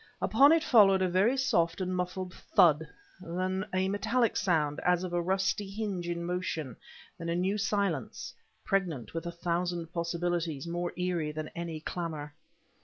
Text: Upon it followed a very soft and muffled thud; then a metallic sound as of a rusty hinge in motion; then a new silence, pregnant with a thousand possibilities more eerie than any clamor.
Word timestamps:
Upon 0.19 0.51
it 0.51 0.63
followed 0.63 1.03
a 1.03 1.07
very 1.07 1.37
soft 1.37 1.79
and 1.79 1.95
muffled 1.95 2.33
thud; 2.33 2.87
then 3.19 3.67
a 3.71 3.87
metallic 3.87 4.35
sound 4.35 4.79
as 4.79 5.03
of 5.03 5.13
a 5.13 5.21
rusty 5.21 5.69
hinge 5.69 6.09
in 6.09 6.23
motion; 6.25 6.75
then 7.19 7.29
a 7.29 7.35
new 7.35 7.59
silence, 7.59 8.33
pregnant 8.65 9.13
with 9.13 9.27
a 9.27 9.31
thousand 9.31 9.93
possibilities 9.93 10.65
more 10.65 10.91
eerie 10.97 11.31
than 11.31 11.49
any 11.49 11.79
clamor. 11.81 12.33